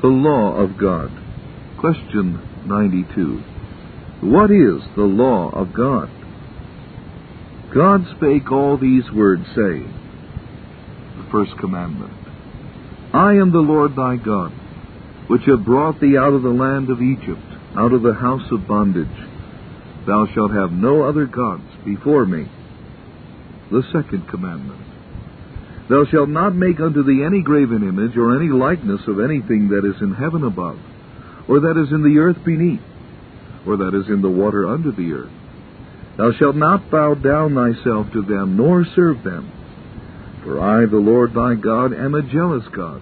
The 0.00 0.06
law 0.08 0.54
of 0.54 0.78
God. 0.78 1.10
Question 1.80 2.38
92. 2.66 3.42
What 4.30 4.50
is 4.50 4.80
the 4.94 5.02
law 5.02 5.50
of 5.50 5.74
God? 5.74 6.08
God 7.74 8.06
spake 8.16 8.52
all 8.52 8.78
these 8.78 9.10
words, 9.12 9.42
saying, 9.56 9.92
The 11.18 11.30
first 11.32 11.50
commandment 11.58 12.12
I 13.12 13.32
am 13.32 13.50
the 13.50 13.58
Lord 13.58 13.96
thy 13.96 14.22
God, 14.22 14.52
which 15.26 15.42
have 15.46 15.64
brought 15.64 15.98
thee 16.00 16.16
out 16.16 16.32
of 16.32 16.42
the 16.42 16.48
land 16.48 16.90
of 16.90 17.02
Egypt, 17.02 17.42
out 17.76 17.92
of 17.92 18.02
the 18.02 18.14
house 18.14 18.46
of 18.52 18.68
bondage. 18.68 19.08
Thou 20.06 20.26
shalt 20.32 20.52
have 20.52 20.70
no 20.70 21.08
other 21.08 21.26
gods 21.26 21.66
before 21.84 22.24
me. 22.24 22.46
The 23.72 23.82
second 23.92 24.28
commandment 24.28 24.87
Thou 25.88 26.04
shalt 26.04 26.28
not 26.28 26.54
make 26.54 26.80
unto 26.80 27.02
thee 27.02 27.24
any 27.24 27.40
graven 27.40 27.82
image 27.82 28.16
or 28.16 28.36
any 28.36 28.48
likeness 28.48 29.00
of 29.06 29.20
anything 29.20 29.68
that 29.70 29.86
is 29.86 30.00
in 30.02 30.12
heaven 30.12 30.44
above, 30.44 30.78
or 31.48 31.60
that 31.60 31.78
is 31.78 31.90
in 31.90 32.02
the 32.02 32.18
earth 32.18 32.44
beneath, 32.44 32.82
or 33.66 33.78
that 33.78 33.94
is 33.94 34.08
in 34.08 34.20
the 34.20 34.28
water 34.28 34.66
under 34.66 34.92
the 34.92 35.12
earth. 35.12 35.32
Thou 36.18 36.32
shalt 36.32 36.56
not 36.56 36.90
bow 36.90 37.14
down 37.14 37.54
thyself 37.54 38.12
to 38.12 38.22
them, 38.22 38.56
nor 38.56 38.84
serve 38.84 39.22
them. 39.22 39.50
For 40.44 40.60
I, 40.60 40.84
the 40.86 40.98
Lord 40.98 41.32
thy 41.32 41.54
God, 41.54 41.94
am 41.94 42.14
a 42.14 42.22
jealous 42.22 42.64
God, 42.68 43.00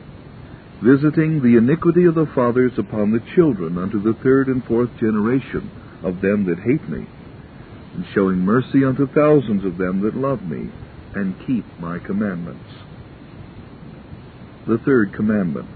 visiting 0.82 1.42
the 1.42 1.56
iniquity 1.56 2.05
of 2.05 2.14
the 2.14 2.27
fathers 2.34 2.72
upon 2.78 3.10
the 3.10 3.24
children 3.34 3.78
unto 3.78 4.00
the 4.00 4.14
third 4.22 4.46
and 4.48 4.64
fourth 4.64 4.91
generation 5.00 5.70
of 6.05 6.20
them 6.20 6.44
that 6.46 6.60
hate 6.60 6.88
me, 6.88 7.06
and 7.94 8.05
showing 8.14 8.38
mercy 8.38 8.84
unto 8.84 9.06
thousands 9.08 9.64
of 9.64 9.77
them 9.77 10.02
that 10.02 10.14
love 10.14 10.42
me, 10.42 10.70
and 11.16 11.34
keep 11.47 11.65
my 11.80 11.98
commandments. 11.98 12.70
The 14.66 14.79
third 14.79 15.12
commandment 15.15 15.69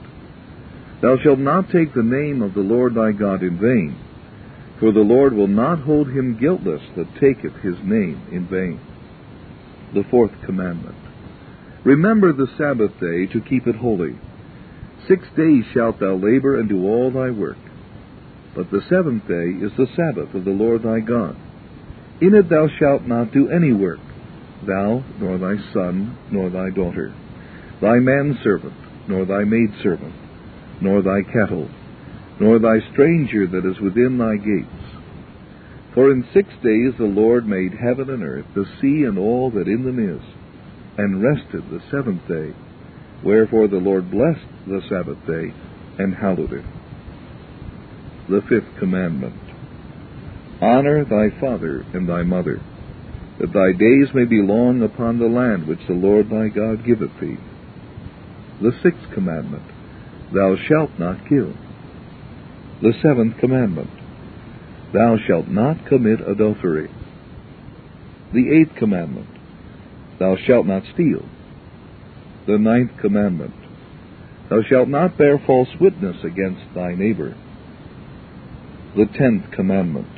Thou 1.02 1.16
shalt 1.22 1.38
not 1.38 1.70
take 1.70 1.94
the 1.94 2.02
name 2.02 2.42
of 2.42 2.54
the 2.54 2.60
Lord 2.60 2.94
thy 2.94 3.12
God 3.12 3.42
in 3.42 3.58
vain 3.58 3.96
for 4.80 4.92
the 4.92 5.00
Lord 5.00 5.34
will 5.34 5.46
not 5.46 5.80
hold 5.80 6.08
him 6.08 6.38
guiltless 6.40 6.80
that 6.96 7.20
taketh 7.20 7.54
his 7.60 7.76
name 7.84 8.26
in 8.32 8.48
vain. 8.48 8.80
The 9.92 10.08
fourth 10.10 10.32
commandment. 10.46 10.96
Remember 11.84 12.32
the 12.32 12.48
Sabbath 12.56 12.92
day 12.98 13.26
to 13.32 13.46
keep 13.46 13.66
it 13.66 13.76
holy. 13.76 14.18
Six 15.06 15.22
days 15.36 15.64
shalt 15.74 16.00
thou 16.00 16.14
labor 16.14 16.58
and 16.58 16.68
do 16.68 16.86
all 16.86 17.10
thy 17.10 17.30
work. 17.30 17.58
But 18.56 18.70
the 18.70 18.82
seventh 18.88 19.28
day 19.28 19.64
is 19.64 19.72
the 19.76 19.88
Sabbath 19.94 20.34
of 20.34 20.44
the 20.44 20.50
Lord 20.50 20.82
thy 20.82 21.00
God. 21.00 21.36
In 22.22 22.34
it 22.34 22.48
thou 22.48 22.68
shalt 22.78 23.02
not 23.02 23.32
do 23.32 23.50
any 23.50 23.72
work, 23.72 24.00
thou, 24.66 25.04
nor 25.18 25.38
thy 25.38 25.56
son, 25.72 26.16
nor 26.30 26.50
thy 26.50 26.70
daughter, 26.70 27.14
thy 27.80 27.98
manservant, 27.98 28.74
nor 29.08 29.24
thy 29.24 29.44
maidservant, 29.44 30.14
nor 30.80 31.02
thy 31.02 31.22
cattle, 31.32 31.68
nor 32.40 32.58
thy 32.58 32.78
stranger 32.92 33.46
that 33.46 33.68
is 33.68 33.80
within 33.80 34.18
thy 34.18 34.36
gates. 34.36 34.80
For 35.94 36.10
in 36.10 36.24
six 36.32 36.48
days 36.62 36.94
the 36.98 37.04
Lord 37.04 37.46
made 37.46 37.72
heaven 37.72 38.10
and 38.10 38.22
earth, 38.22 38.46
the 38.54 38.66
sea 38.80 39.04
and 39.04 39.18
all 39.18 39.50
that 39.50 39.66
in 39.66 39.84
them 39.84 39.98
is, 39.98 40.22
and 40.96 41.22
rested 41.22 41.68
the 41.70 41.82
seventh 41.90 42.26
day. 42.28 42.54
Wherefore 43.24 43.68
the 43.68 43.76
Lord 43.76 44.10
blessed 44.10 44.46
the 44.66 44.80
Sabbath 44.88 45.18
day 45.26 45.52
and 45.98 46.14
hallowed 46.14 46.52
it. 46.52 46.64
The 48.28 48.40
fifth 48.48 48.78
commandment 48.78 49.34
Honor 50.62 51.04
thy 51.04 51.40
father 51.40 51.84
and 51.94 52.08
thy 52.08 52.22
mother, 52.22 52.60
that 53.40 53.54
thy 53.54 53.72
days 53.72 54.12
may 54.14 54.26
be 54.26 54.42
long 54.42 54.82
upon 54.82 55.18
the 55.18 55.26
land 55.26 55.66
which 55.66 55.80
the 55.88 55.94
Lord 55.94 56.28
thy 56.28 56.48
God 56.48 56.84
giveth 56.84 57.18
thee. 57.20 57.38
The 58.60 58.72
sixth 58.82 59.10
commandment 59.14 59.64
Thou 60.32 60.56
shalt 60.68 60.98
not 60.98 61.26
kill. 61.26 61.54
The 62.82 62.92
seventh 63.02 63.38
commandment 63.38 63.88
Thou 64.92 65.16
shalt 65.26 65.48
not 65.48 65.86
commit 65.88 66.20
adultery. 66.20 66.90
The 68.34 68.60
eighth 68.60 68.76
commandment 68.76 69.28
Thou 70.18 70.36
shalt 70.46 70.66
not 70.66 70.82
steal. 70.92 71.24
The 72.46 72.58
ninth 72.58 72.90
commandment 73.00 73.54
Thou 74.50 74.60
shalt 74.68 74.88
not 74.88 75.16
bear 75.16 75.38
false 75.46 75.68
witness 75.80 76.16
against 76.24 76.74
thy 76.74 76.94
neighbor. 76.94 77.34
The 78.96 79.06
tenth 79.06 79.50
commandment 79.52 80.08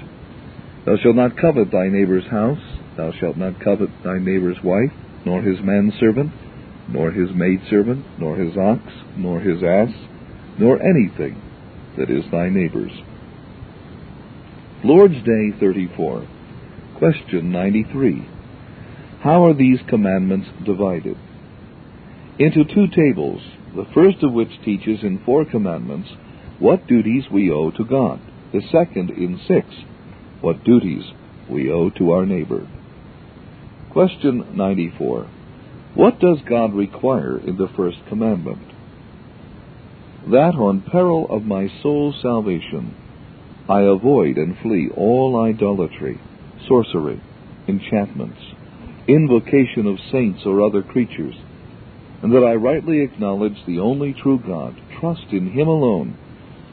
Thou 0.86 0.96
shalt 0.96 1.14
not 1.14 1.36
covet 1.36 1.70
thy 1.70 1.86
neighbor's 1.86 2.26
house. 2.28 2.71
Thou 2.96 3.12
shalt 3.12 3.36
not 3.36 3.60
covet 3.60 3.90
thy 4.04 4.18
neighbor's 4.18 4.62
wife, 4.62 4.92
nor 5.24 5.42
his 5.42 5.58
manservant, 5.62 6.32
nor 6.88 7.10
his 7.10 7.30
maidservant, 7.34 8.04
nor 8.18 8.36
his 8.36 8.56
ox, 8.56 8.82
nor 9.16 9.40
his 9.40 9.62
ass, 9.62 9.94
nor 10.58 10.78
anything 10.82 11.40
that 11.96 12.10
is 12.10 12.24
thy 12.30 12.48
neighbor's. 12.48 12.92
Lord's 14.84 15.14
Day 15.14 15.58
34. 15.58 16.26
Question 16.98 17.52
93. 17.52 18.28
How 19.22 19.46
are 19.46 19.54
these 19.54 19.78
commandments 19.88 20.48
divided? 20.64 21.16
Into 22.38 22.64
two 22.64 22.88
tables, 22.88 23.40
the 23.74 23.86
first 23.94 24.22
of 24.22 24.32
which 24.32 24.50
teaches 24.64 25.02
in 25.02 25.22
four 25.24 25.44
commandments 25.44 26.08
what 26.58 26.86
duties 26.86 27.24
we 27.30 27.50
owe 27.50 27.70
to 27.70 27.84
God, 27.84 28.20
the 28.52 28.62
second 28.70 29.10
in 29.10 29.40
six, 29.46 29.66
what 30.40 30.64
duties 30.64 31.04
we 31.48 31.70
owe 31.70 31.90
to 31.90 32.12
our 32.12 32.26
neighbor. 32.26 32.66
Question 33.92 34.56
94. 34.56 35.28
What 35.94 36.18
does 36.18 36.38
God 36.48 36.74
require 36.74 37.38
in 37.38 37.56
the 37.56 37.68
first 37.76 37.98
commandment? 38.08 38.72
that 40.30 40.54
on 40.54 40.80
peril 40.82 41.26
of 41.30 41.42
my 41.42 41.68
soul's 41.82 42.14
salvation 42.22 42.94
I 43.68 43.80
avoid 43.82 44.36
and 44.36 44.56
flee 44.58 44.90
all 44.96 45.40
idolatry, 45.44 46.20
sorcery, 46.68 47.20
enchantments, 47.68 48.40
invocation 49.08 49.86
of 49.86 49.98
saints 50.10 50.40
or 50.44 50.62
other 50.62 50.82
creatures, 50.82 51.34
and 52.22 52.32
that 52.32 52.44
I 52.44 52.54
rightly 52.54 53.02
acknowledge 53.02 53.56
the 53.66 53.78
only 53.78 54.14
true 54.14 54.38
God, 54.38 54.80
trust 55.00 55.26
in 55.30 55.50
Him 55.50 55.68
alone, 55.68 56.16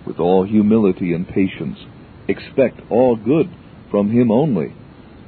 with 0.06 0.20
all 0.20 0.46
humility 0.46 1.14
and 1.14 1.28
patience, 1.28 1.78
expect 2.28 2.80
all 2.90 3.16
good 3.16 3.50
from 3.92 4.12
Him 4.12 4.32
only, 4.32 4.74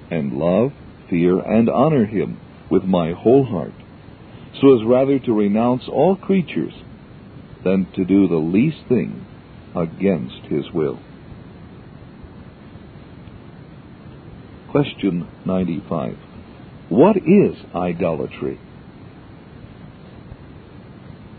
and 0.10 0.34
love, 0.34 0.72
fear, 1.12 1.40
and 1.40 1.70
honor 1.70 2.06
Him 2.06 2.40
with 2.72 2.84
my 2.84 3.12
whole 3.12 3.46
heart, 3.46 3.74
so 4.60 4.76
as 4.76 4.88
rather 4.88 5.20
to 5.20 5.34
renounce 5.34 5.84
all 5.88 6.16
creatures 6.16 6.74
than 7.64 7.86
to 7.96 8.06
do 8.06 8.28
the 8.28 8.36
least 8.36 8.80
thing 8.90 9.26
against 9.76 10.46
his 10.50 10.66
will. 10.74 11.00
Question 14.72 15.28
95. 15.46 16.18
What 16.90 17.18
is 17.18 17.56
idolatry? 17.76 18.60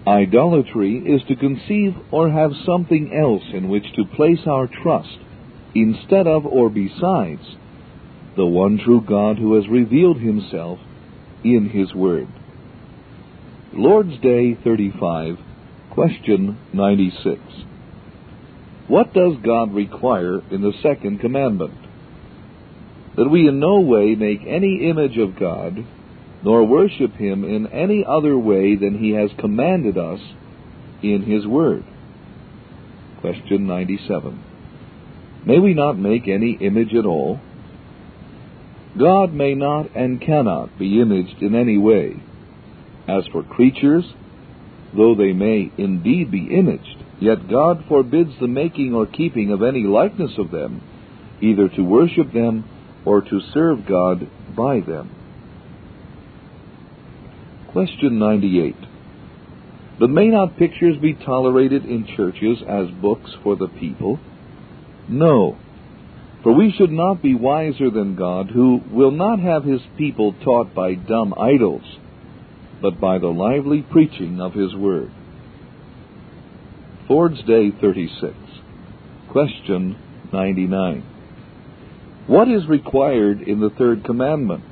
Idolatry 0.06 0.98
is 0.98 1.22
to 1.28 1.36
conceive 1.36 1.94
or 2.10 2.30
have 2.30 2.50
something 2.66 3.12
else 3.14 3.44
in 3.54 3.68
which 3.68 3.84
to 3.94 4.04
place 4.16 4.40
our 4.46 4.66
trust 4.66 5.18
instead 5.74 6.26
of 6.26 6.44
or 6.44 6.68
besides 6.68 7.42
the 8.36 8.46
one 8.46 8.78
true 8.78 9.00
God 9.00 9.38
who 9.38 9.54
has 9.54 9.68
revealed 9.68 10.18
himself 10.18 10.78
in 11.44 11.68
his 11.68 11.94
Word. 11.94 12.28
Lord's 13.72 14.18
Day 14.20 14.54
35 14.62 15.38
Question 15.92 16.58
96. 16.72 17.38
What 18.88 19.12
does 19.12 19.34
God 19.44 19.74
require 19.74 20.40
in 20.50 20.62
the 20.62 20.72
second 20.82 21.20
commandment? 21.20 21.74
That 23.16 23.28
we 23.28 23.46
in 23.46 23.60
no 23.60 23.80
way 23.80 24.14
make 24.14 24.40
any 24.46 24.88
image 24.88 25.18
of 25.18 25.38
God, 25.38 25.84
nor 26.42 26.64
worship 26.64 27.12
Him 27.12 27.44
in 27.44 27.66
any 27.66 28.06
other 28.08 28.38
way 28.38 28.74
than 28.74 28.98
He 28.98 29.10
has 29.10 29.30
commanded 29.38 29.98
us 29.98 30.20
in 31.02 31.24
His 31.24 31.46
Word. 31.46 31.84
Question 33.20 33.66
97. 33.66 34.42
May 35.44 35.58
we 35.58 35.74
not 35.74 35.98
make 35.98 36.26
any 36.26 36.52
image 36.52 36.94
at 36.94 37.04
all? 37.04 37.38
God 38.98 39.32
may 39.32 39.54
not 39.54 39.96
and 39.96 40.20
cannot 40.20 40.78
be 40.78 41.00
imaged 41.00 41.42
in 41.42 41.54
any 41.54 41.78
way. 41.78 42.22
As 43.08 43.26
for 43.32 43.42
creatures, 43.42 44.04
though 44.94 45.14
they 45.14 45.32
may 45.32 45.72
indeed 45.78 46.30
be 46.30 46.54
imaged, 46.54 47.02
yet 47.20 47.48
God 47.48 47.84
forbids 47.88 48.32
the 48.40 48.48
making 48.48 48.94
or 48.94 49.06
keeping 49.06 49.50
of 49.50 49.62
any 49.62 49.84
likeness 49.84 50.32
of 50.38 50.50
them, 50.50 50.82
either 51.40 51.68
to 51.68 51.82
worship 51.82 52.32
them 52.32 52.68
or 53.04 53.22
to 53.22 53.40
serve 53.52 53.86
God 53.86 54.28
by 54.56 54.80
them. 54.80 55.10
Question 57.72 58.18
98. 58.18 58.76
But 59.98 60.10
may 60.10 60.26
not 60.26 60.58
pictures 60.58 60.96
be 61.00 61.14
tolerated 61.14 61.84
in 61.84 62.06
churches 62.16 62.58
as 62.68 62.90
books 63.00 63.30
for 63.42 63.56
the 63.56 63.68
people? 63.68 64.18
No. 65.08 65.56
For 66.42 66.52
we 66.52 66.74
should 66.76 66.90
not 66.90 67.22
be 67.22 67.34
wiser 67.34 67.90
than 67.90 68.16
God, 68.16 68.50
who 68.50 68.80
will 68.90 69.12
not 69.12 69.38
have 69.38 69.64
his 69.64 69.80
people 69.96 70.34
taught 70.44 70.74
by 70.74 70.94
dumb 70.94 71.34
idols 71.38 71.84
but 72.82 73.00
by 73.00 73.18
the 73.18 73.28
lively 73.28 73.80
preaching 73.80 74.40
of 74.40 74.52
his 74.52 74.74
word. 74.74 75.10
Lord's 77.08 77.42
Day 77.44 77.70
36. 77.80 78.34
Question 79.30 79.96
99. 80.32 81.04
What 82.26 82.48
is 82.48 82.66
required 82.68 83.42
in 83.42 83.60
the 83.60 83.70
third 83.70 84.04
commandment? 84.04 84.64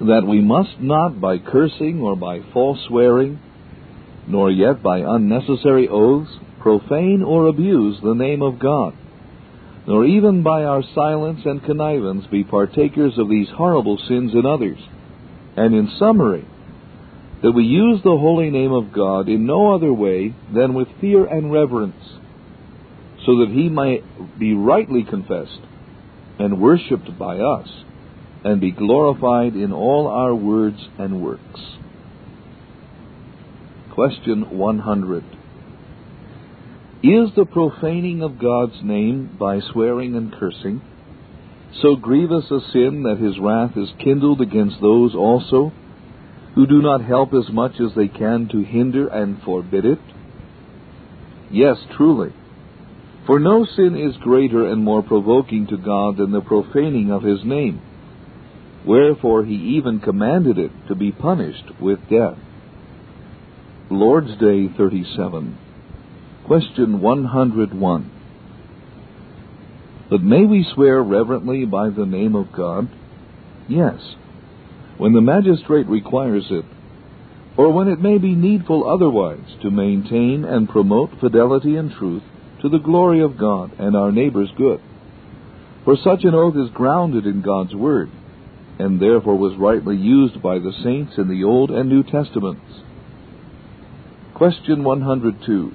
That 0.00 0.26
we 0.26 0.40
must 0.40 0.80
not 0.80 1.20
by 1.20 1.38
cursing 1.38 2.00
or 2.00 2.16
by 2.16 2.40
false 2.52 2.78
swearing, 2.88 3.38
nor 4.26 4.50
yet 4.50 4.82
by 4.82 4.98
unnecessary 4.98 5.88
oaths, 5.88 6.30
profane 6.60 7.22
or 7.22 7.46
abuse 7.46 7.98
the 8.02 8.14
name 8.14 8.42
of 8.42 8.58
God, 8.58 8.94
nor 9.88 10.04
even 10.04 10.42
by 10.42 10.64
our 10.64 10.82
silence 10.94 11.40
and 11.46 11.64
connivance 11.64 12.26
be 12.30 12.44
partakers 12.44 13.14
of 13.16 13.30
these 13.30 13.48
horrible 13.56 13.96
sins 14.06 14.32
in 14.34 14.44
others. 14.44 14.78
And 15.56 15.74
in 15.74 15.90
summary, 15.98 16.46
that 17.42 17.52
we 17.52 17.64
use 17.64 17.98
the 18.04 18.10
holy 18.10 18.50
name 18.50 18.70
of 18.70 18.92
God 18.92 19.30
in 19.30 19.46
no 19.46 19.74
other 19.74 19.90
way 19.90 20.34
than 20.54 20.74
with 20.74 20.88
fear 21.00 21.24
and 21.24 21.50
reverence, 21.50 22.04
so 23.24 23.38
that 23.38 23.50
he 23.50 23.70
might 23.70 24.38
be 24.38 24.52
rightly 24.52 25.04
confessed 25.04 25.60
and 26.38 26.60
worshipped 26.60 27.18
by 27.18 27.38
us, 27.38 27.68
and 28.44 28.60
be 28.60 28.70
glorified 28.70 29.54
in 29.54 29.72
all 29.72 30.06
our 30.06 30.34
words 30.34 30.86
and 30.98 31.22
works. 31.22 31.60
Question 33.94 34.58
100. 34.58 35.37
Is 37.02 37.30
the 37.36 37.46
profaning 37.46 38.22
of 38.22 38.40
God's 38.40 38.82
name 38.82 39.36
by 39.38 39.60
swearing 39.60 40.16
and 40.16 40.32
cursing 40.32 40.82
so 41.82 41.96
grievous 41.96 42.50
a 42.50 42.60
sin 42.72 43.04
that 43.04 43.18
his 43.18 43.38
wrath 43.38 43.76
is 43.76 43.88
kindled 44.02 44.40
against 44.40 44.80
those 44.80 45.14
also 45.14 45.72
who 46.54 46.66
do 46.66 46.82
not 46.82 47.04
help 47.04 47.32
as 47.34 47.48
much 47.52 47.72
as 47.80 47.94
they 47.94 48.08
can 48.08 48.48
to 48.48 48.62
hinder 48.62 49.06
and 49.06 49.40
forbid 49.42 49.84
it? 49.84 50.00
Yes, 51.50 51.76
truly. 51.96 52.32
For 53.26 53.38
no 53.38 53.64
sin 53.64 53.96
is 53.96 54.16
greater 54.16 54.66
and 54.66 54.82
more 54.82 55.02
provoking 55.02 55.66
to 55.68 55.76
God 55.76 56.16
than 56.16 56.32
the 56.32 56.40
profaning 56.40 57.12
of 57.12 57.22
his 57.22 57.44
name. 57.44 57.80
Wherefore 58.86 59.44
he 59.44 59.76
even 59.76 60.00
commanded 60.00 60.58
it 60.58 60.72
to 60.88 60.94
be 60.94 61.12
punished 61.12 61.80
with 61.80 61.98
death. 62.10 62.38
Lord's 63.90 64.36
Day 64.38 64.68
37. 64.76 65.67
Question 66.48 67.00
101. 67.00 68.10
But 70.10 70.22
may 70.22 70.44
we 70.44 70.66
swear 70.74 71.00
reverently 71.02 71.64
by 71.66 71.90
the 71.90 72.06
name 72.06 72.34
of 72.34 72.50
God? 72.52 72.88
Yes 73.68 74.00
when 74.98 75.12
the 75.12 75.20
magistrate 75.20 75.86
requires 75.86 76.46
it, 76.50 76.64
or 77.56 77.72
when 77.72 77.88
it 77.88 78.00
may 78.00 78.18
be 78.18 78.34
needful 78.34 78.88
otherwise 78.88 79.56
to 79.62 79.70
maintain 79.70 80.44
and 80.44 80.68
promote 80.68 81.10
fidelity 81.20 81.76
and 81.76 81.92
truth 81.92 82.22
to 82.60 82.68
the 82.68 82.78
glory 82.78 83.22
of 83.22 83.38
God 83.38 83.72
and 83.78 83.96
our 83.96 84.12
neighbor's 84.12 84.50
good. 84.56 84.80
For 85.84 85.96
such 85.96 86.24
an 86.24 86.34
oath 86.34 86.56
is 86.56 86.74
grounded 86.74 87.26
in 87.26 87.42
God's 87.42 87.74
Word, 87.74 88.10
and 88.78 89.00
therefore 89.00 89.38
was 89.38 89.56
rightly 89.56 89.96
used 89.96 90.42
by 90.42 90.58
the 90.58 90.72
saints 90.82 91.12
in 91.16 91.28
the 91.28 91.44
Old 91.44 91.70
and 91.70 91.88
New 91.88 92.02
Testaments. 92.02 92.82
Question 94.34 94.84
102. 94.84 95.72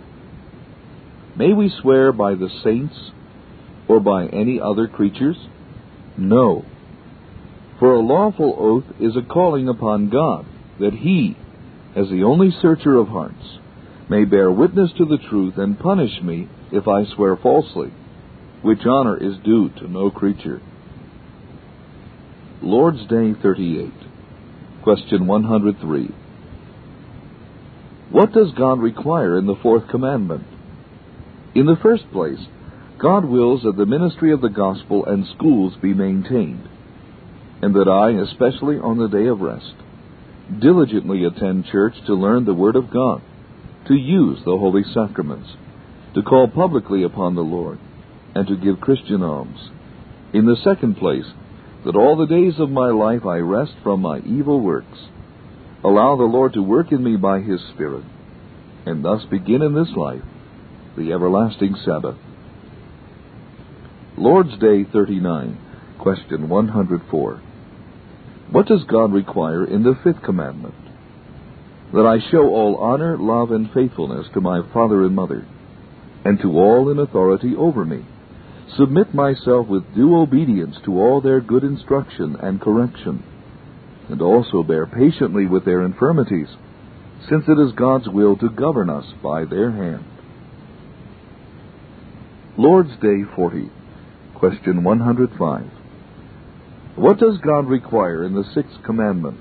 May 1.35 1.53
we 1.53 1.71
swear 1.81 2.11
by 2.11 2.35
the 2.35 2.49
saints 2.63 2.95
or 3.87 3.99
by 3.99 4.27
any 4.27 4.59
other 4.59 4.87
creatures? 4.87 5.37
No. 6.17 6.65
For 7.79 7.93
a 7.93 7.99
lawful 7.99 8.55
oath 8.57 8.95
is 8.99 9.15
a 9.15 9.27
calling 9.27 9.67
upon 9.67 10.09
God, 10.09 10.45
that 10.79 10.93
He, 10.93 11.35
as 11.95 12.09
the 12.09 12.23
only 12.23 12.51
searcher 12.61 12.97
of 12.97 13.07
hearts, 13.07 13.59
may 14.09 14.25
bear 14.25 14.51
witness 14.51 14.91
to 14.97 15.05
the 15.05 15.17
truth 15.17 15.57
and 15.57 15.79
punish 15.79 16.21
me 16.21 16.47
if 16.71 16.87
I 16.87 17.05
swear 17.05 17.35
falsely, 17.35 17.91
which 18.61 18.85
honor 18.85 19.17
is 19.17 19.37
due 19.43 19.69
to 19.69 19.87
no 19.87 20.11
creature. 20.11 20.61
Lord's 22.61 23.05
Day 23.07 23.33
38. 23.41 23.91
Question 24.83 25.27
103. 25.27 26.09
What 28.11 28.31
does 28.31 28.51
God 28.57 28.79
require 28.79 29.37
in 29.37 29.47
the 29.47 29.55
fourth 29.61 29.87
commandment? 29.89 30.45
In 31.55 31.65
the 31.65 31.77
first 31.81 32.11
place, 32.11 32.39
God 32.99 33.25
wills 33.25 33.63
that 33.63 33.77
the 33.77 33.85
ministry 33.85 34.31
of 34.31 34.41
the 34.41 34.49
gospel 34.49 35.05
and 35.05 35.25
schools 35.35 35.73
be 35.81 35.93
maintained 35.93 36.67
and 37.63 37.73
that 37.75 37.87
I, 37.87 38.09
especially 38.21 38.75
on 38.75 38.97
the 38.97 39.07
day 39.07 39.27
of 39.27 39.39
rest, 39.39 39.73
diligently 40.59 41.23
attend 41.23 41.63
church 41.71 41.93
to 42.07 42.13
learn 42.13 42.43
the 42.43 42.53
Word 42.53 42.75
of 42.75 42.91
God, 42.91 43.21
to 43.87 43.93
use 43.93 44.39
the 44.39 44.57
holy 44.57 44.83
sacraments, 44.93 45.47
to 46.13 46.23
call 46.23 46.49
publicly 46.49 47.03
upon 47.03 47.35
the 47.35 47.41
Lord, 47.41 47.79
and 48.35 48.45
to 48.47 48.57
give 48.57 48.81
Christian 48.81 49.23
alms. 49.23 49.69
In 50.33 50.45
the 50.45 50.57
second 50.61 50.97
place, 50.97 51.23
that 51.85 51.95
all 51.95 52.17
the 52.17 52.25
days 52.25 52.59
of 52.59 52.69
my 52.69 52.89
life 52.89 53.25
I 53.25 53.37
rest 53.37 53.71
from 53.81 54.01
my 54.01 54.19
evil 54.19 54.59
works, 54.59 54.99
allow 55.85 56.17
the 56.17 56.23
Lord 56.23 56.51
to 56.55 56.61
work 56.61 56.91
in 56.91 57.01
me 57.01 57.15
by 57.15 57.39
His 57.39 57.61
Spirit, 57.73 58.03
and 58.85 59.05
thus 59.05 59.23
begin 59.31 59.61
in 59.61 59.73
this 59.73 59.95
life 59.95 60.21
the 60.97 61.11
everlasting 61.11 61.75
Sabbath. 61.83 62.17
Lord's 64.15 64.57
Day 64.59 64.83
39, 64.83 65.57
question 65.99 66.47
104. 66.47 67.41
What 68.51 68.67
does 68.67 68.83
God 68.83 69.11
require 69.11 69.65
in 69.65 69.81
the 69.81 69.97
fifth 70.03 70.21
commandment? 70.23 70.75
That 71.93 72.05
I 72.05 72.29
show 72.29 72.47
all 72.49 72.75
honor, 72.75 73.17
love, 73.17 73.51
and 73.51 73.71
faithfulness 73.73 74.27
to 74.33 74.41
my 74.41 74.61
father 74.71 75.03
and 75.03 75.15
mother, 75.15 75.47
and 76.23 76.39
to 76.41 76.51
all 76.59 76.91
in 76.91 76.99
authority 76.99 77.55
over 77.57 77.85
me. 77.85 78.05
Submit 78.77 79.15
myself 79.15 79.67
with 79.67 79.95
due 79.95 80.15
obedience 80.15 80.75
to 80.85 80.99
all 80.99 81.21
their 81.21 81.41
good 81.41 81.63
instruction 81.63 82.35
and 82.39 82.61
correction, 82.61 83.23
and 84.09 84.21
also 84.21 84.61
bear 84.61 84.85
patiently 84.85 85.47
with 85.47 85.65
their 85.65 85.81
infirmities, 85.81 86.49
since 87.29 87.45
it 87.47 87.59
is 87.59 87.71
God's 87.73 88.07
will 88.07 88.37
to 88.37 88.49
govern 88.49 88.91
us 88.91 89.05
by 89.23 89.45
their 89.45 89.71
hand. 89.71 90.05
Lord's 92.55 92.95
Day 93.01 93.23
40, 93.35 93.71
question 94.35 94.83
105. 94.83 95.65
What 96.95 97.17
does 97.17 97.39
God 97.39 97.67
require 97.67 98.23
in 98.23 98.35
the 98.35 98.43
sixth 98.53 98.77
commandment? 98.85 99.39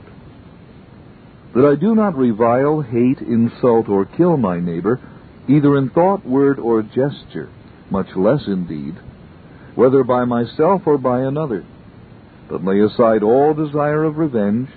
That 1.55 1.67
I 1.67 1.79
do 1.79 1.94
not 1.94 2.17
revile, 2.17 2.81
hate, 2.81 3.19
insult, 3.19 3.91
or 3.91 4.06
kill 4.06 4.38
my 4.38 4.61
neighbor, 4.61 4.99
either 5.46 5.77
in 5.77 5.91
thought, 5.91 6.25
word, 6.25 6.58
or 6.58 6.81
gesture, 6.82 7.51
much 7.91 8.06
less 8.17 8.46
in 8.46 8.67
deed, 8.67 8.94
whether 9.75 10.05
by 10.05 10.25
myself 10.25 10.81
or 10.87 10.96
by 10.96 11.20
another, 11.20 11.67
but 12.48 12.65
lay 12.65 12.81
aside 12.81 13.22
all 13.22 13.53
desire 13.53 14.05
of 14.05 14.17
revenge, 14.17 14.70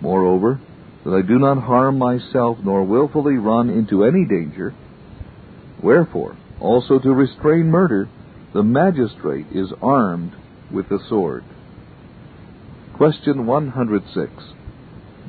moreover, 0.00 0.58
that 1.04 1.12
I 1.12 1.20
do 1.20 1.38
not 1.38 1.62
harm 1.62 1.98
myself 1.98 2.56
nor 2.64 2.82
wilfully 2.82 3.34
run 3.34 3.68
into 3.68 4.04
any 4.04 4.24
danger. 4.24 4.74
Wherefore, 5.82 6.38
also 6.64 6.98
to 6.98 7.12
restrain 7.12 7.66
murder, 7.70 8.08
the 8.54 8.62
magistrate 8.62 9.46
is 9.52 9.68
armed 9.82 10.32
with 10.72 10.88
the 10.88 10.98
sword. 11.08 11.44
Question 12.96 13.46
106. 13.46 14.32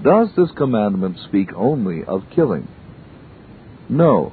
Does 0.02 0.30
this 0.38 0.52
commandment 0.56 1.18
speak 1.28 1.50
only 1.56 2.04
of 2.04 2.24
killing? 2.34 2.68
No. 3.90 4.32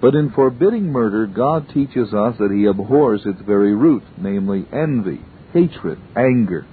But 0.00 0.14
in 0.14 0.30
forbidding 0.30 0.92
murder, 0.92 1.26
God 1.26 1.68
teaches 1.72 2.12
us 2.12 2.36
that 2.38 2.52
He 2.52 2.66
abhors 2.66 3.22
its 3.24 3.40
very 3.40 3.74
root, 3.74 4.04
namely 4.18 4.66
envy, 4.72 5.20
hatred, 5.52 5.98
anger, 6.14 6.66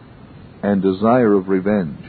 and 0.62 0.82
desire 0.82 1.34
of 1.34 1.48
revenge, 1.48 2.06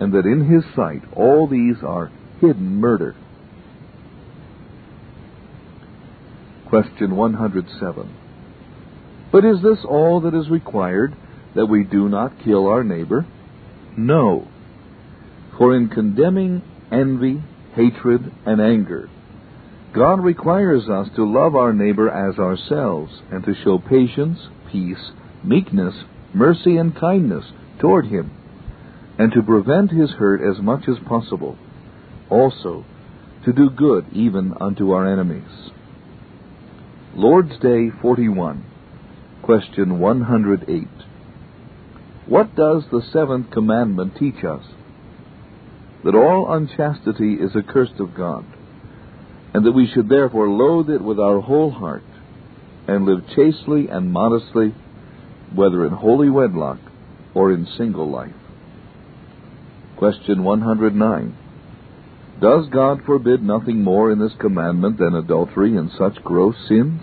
and 0.00 0.12
that 0.14 0.26
in 0.26 0.48
His 0.48 0.64
sight 0.74 1.02
all 1.14 1.46
these 1.46 1.76
are 1.82 2.10
hidden 2.40 2.76
murder. 2.76 3.16
Question 6.68 7.16
107. 7.16 8.16
But 9.32 9.44
is 9.44 9.62
this 9.62 9.84
all 9.84 10.20
that 10.22 10.34
is 10.34 10.48
required? 10.50 11.14
that 11.54 11.66
we 11.66 11.84
do 11.84 12.08
not 12.08 12.44
kill 12.44 12.68
our 12.68 12.84
neighbor? 12.84 13.26
No. 13.96 14.46
For 15.56 15.74
in 15.74 15.88
condemning 15.88 16.62
envy, 16.92 17.42
hatred, 17.74 18.32
and 18.46 18.60
anger, 18.60 19.08
God 19.92 20.22
requires 20.22 20.88
us 20.88 21.08
to 21.16 21.24
love 21.24 21.56
our 21.56 21.72
neighbor 21.72 22.08
as 22.08 22.38
ourselves 22.38 23.12
and 23.32 23.44
to 23.44 23.54
show 23.64 23.78
patience, 23.78 24.38
peace, 24.70 25.10
meekness, 25.42 25.94
mercy, 26.32 26.76
and 26.76 26.94
kindness 26.94 27.44
toward 27.80 28.06
him, 28.06 28.30
and 29.18 29.32
to 29.32 29.42
prevent 29.42 29.90
his 29.90 30.10
hurt 30.10 30.40
as 30.40 30.62
much 30.62 30.84
as 30.88 30.96
possible. 31.08 31.58
Also, 32.30 32.84
to 33.44 33.52
do 33.52 33.70
good 33.70 34.06
even 34.12 34.54
unto 34.60 34.92
our 34.92 35.10
enemies. 35.10 35.70
Lord's 37.18 37.58
Day 37.58 37.90
41, 38.00 38.64
question 39.42 39.98
108. 39.98 40.86
What 42.28 42.54
does 42.54 42.84
the 42.92 43.02
seventh 43.12 43.50
commandment 43.50 44.14
teach 44.16 44.44
us? 44.44 44.62
That 46.04 46.14
all 46.14 46.52
unchastity 46.52 47.34
is 47.34 47.56
accursed 47.56 47.98
of 47.98 48.14
God, 48.14 48.44
and 49.52 49.66
that 49.66 49.72
we 49.72 49.90
should 49.92 50.08
therefore 50.08 50.48
loathe 50.48 50.90
it 50.90 51.02
with 51.02 51.18
our 51.18 51.40
whole 51.40 51.72
heart, 51.72 52.04
and 52.86 53.04
live 53.04 53.26
chastely 53.34 53.88
and 53.88 54.12
modestly, 54.12 54.72
whether 55.52 55.84
in 55.84 55.92
holy 55.94 56.30
wedlock 56.30 56.78
or 57.34 57.50
in 57.50 57.66
single 57.76 58.08
life. 58.08 58.30
Question 59.96 60.44
109. 60.44 61.36
Does 62.40 62.68
God 62.70 63.02
forbid 63.04 63.42
nothing 63.42 63.82
more 63.82 64.12
in 64.12 64.20
this 64.20 64.34
commandment 64.38 64.98
than 64.98 65.14
adultery 65.14 65.76
and 65.76 65.90
such 65.98 66.22
gross 66.22 66.54
sins? 66.68 67.02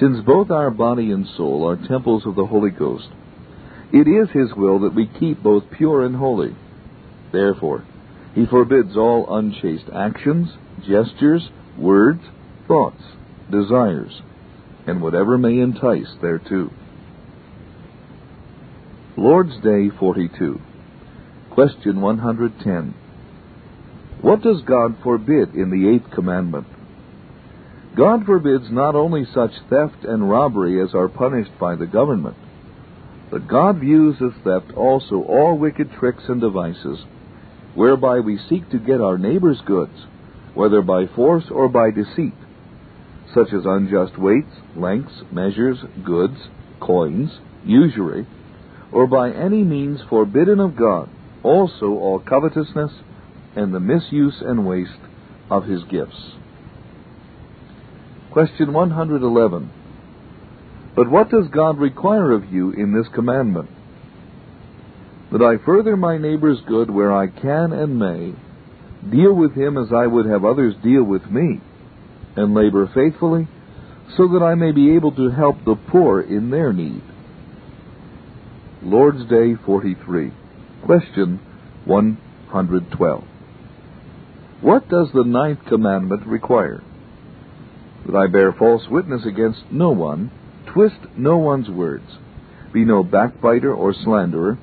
Since 0.00 0.24
both 0.24 0.50
our 0.50 0.70
body 0.70 1.10
and 1.10 1.26
soul 1.36 1.68
are 1.68 1.88
temples 1.88 2.24
of 2.24 2.34
the 2.34 2.46
Holy 2.46 2.70
Ghost, 2.70 3.08
it 3.92 4.08
is 4.08 4.30
His 4.30 4.54
will 4.56 4.80
that 4.80 4.94
we 4.94 5.06
keep 5.20 5.42
both 5.42 5.64
pure 5.70 6.02
and 6.02 6.16
holy. 6.16 6.56
Therefore, 7.30 7.84
He 8.34 8.46
forbids 8.46 8.96
all 8.96 9.36
unchaste 9.36 9.90
actions, 9.94 10.48
gestures, 10.88 11.50
words, 11.76 12.22
thoughts, 12.66 13.02
desires, 13.50 14.22
and 14.86 15.02
whatever 15.02 15.36
may 15.36 15.58
entice 15.58 16.08
thereto. 16.22 16.70
Lord's 19.18 19.60
Day 19.60 19.90
42. 19.90 20.58
Question 21.50 22.00
110. 22.00 22.94
What 24.22 24.40
does 24.40 24.62
God 24.62 24.96
forbid 25.02 25.54
in 25.54 25.70
the 25.70 25.88
eighth 25.88 26.14
commandment? 26.14 26.66
God 27.96 28.24
forbids 28.24 28.70
not 28.70 28.94
only 28.94 29.26
such 29.34 29.50
theft 29.68 30.04
and 30.04 30.30
robbery 30.30 30.80
as 30.80 30.94
are 30.94 31.08
punished 31.08 31.50
by 31.58 31.74
the 31.74 31.86
government, 31.86 32.36
but 33.30 33.48
God 33.48 33.80
views 33.80 34.16
as 34.22 34.32
theft 34.44 34.72
also 34.76 35.22
all 35.22 35.58
wicked 35.58 35.90
tricks 35.98 36.22
and 36.28 36.40
devices 36.40 36.98
whereby 37.74 38.20
we 38.20 38.38
seek 38.48 38.70
to 38.70 38.78
get 38.78 39.00
our 39.00 39.18
neighbor's 39.18 39.60
goods, 39.66 40.06
whether 40.54 40.82
by 40.82 41.06
force 41.16 41.44
or 41.50 41.68
by 41.68 41.90
deceit, 41.90 42.34
such 43.34 43.52
as 43.52 43.64
unjust 43.64 44.16
weights, 44.18 44.54
lengths, 44.76 45.22
measures, 45.32 45.78
goods, 46.04 46.36
coins, 46.80 47.30
usury, 47.64 48.26
or 48.92 49.06
by 49.06 49.32
any 49.32 49.64
means 49.64 50.00
forbidden 50.08 50.60
of 50.60 50.76
God, 50.76 51.08
also 51.42 51.86
all 51.86 52.20
covetousness 52.20 52.92
and 53.56 53.74
the 53.74 53.80
misuse 53.80 54.40
and 54.40 54.66
waste 54.66 54.90
of 55.50 55.64
his 55.64 55.82
gifts. 55.84 56.32
Question 58.32 58.72
111. 58.72 59.70
But 60.96 61.10
what 61.10 61.30
does 61.30 61.48
God 61.48 61.78
require 61.78 62.32
of 62.32 62.52
you 62.52 62.72
in 62.72 62.94
this 62.94 63.06
commandment? 63.14 63.68
That 65.32 65.42
I 65.42 65.64
further 65.64 65.96
my 65.96 66.18
neighbor's 66.18 66.60
good 66.66 66.90
where 66.90 67.12
I 67.12 67.26
can 67.26 67.72
and 67.72 67.98
may, 67.98 68.34
deal 69.10 69.34
with 69.34 69.54
him 69.54 69.76
as 69.76 69.92
I 69.92 70.06
would 70.06 70.26
have 70.26 70.44
others 70.44 70.74
deal 70.82 71.02
with 71.02 71.26
me, 71.26 71.60
and 72.36 72.54
labor 72.54 72.90
faithfully, 72.94 73.48
so 74.16 74.28
that 74.28 74.42
I 74.42 74.54
may 74.54 74.72
be 74.72 74.94
able 74.94 75.12
to 75.12 75.30
help 75.30 75.64
the 75.64 75.76
poor 75.90 76.20
in 76.20 76.50
their 76.50 76.72
need. 76.72 77.02
Lord's 78.82 79.24
Day 79.26 79.54
43. 79.64 80.32
Question 80.84 81.40
112. 81.84 83.24
What 84.62 84.88
does 84.88 85.08
the 85.12 85.24
ninth 85.24 85.58
commandment 85.68 86.24
require? 86.24 86.82
That 88.06 88.16
I 88.16 88.28
bear 88.28 88.52
false 88.52 88.88
witness 88.88 89.26
against 89.26 89.60
no 89.72 89.90
one, 89.90 90.30
twist 90.72 91.00
no 91.16 91.36
one's 91.38 91.68
words, 91.68 92.06
be 92.72 92.84
no 92.84 93.02
backbiter 93.02 93.74
or 93.74 93.92
slanderer, 93.92 94.56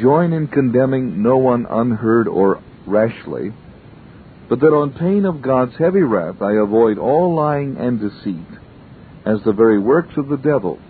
join 0.00 0.32
in 0.32 0.48
condemning 0.48 1.22
no 1.22 1.36
one 1.36 1.64
unheard 1.70 2.26
or 2.26 2.60
rashly, 2.86 3.52
but 4.48 4.58
that 4.60 4.74
on 4.74 4.92
pain 4.92 5.24
of 5.24 5.42
God's 5.42 5.76
heavy 5.78 6.02
wrath 6.02 6.42
I 6.42 6.54
avoid 6.54 6.98
all 6.98 7.36
lying 7.36 7.76
and 7.76 8.00
deceit, 8.00 8.58
as 9.24 9.38
the 9.44 9.52
very 9.52 9.78
works 9.78 10.16
of 10.16 10.28
the 10.28 10.36
devil, 10.36 10.80